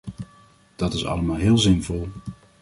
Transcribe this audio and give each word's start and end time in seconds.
Dat 0.75 0.93
is 0.93 1.05
allemaal 1.05 1.35
heel 1.37 1.57
zinvol. 1.57 2.09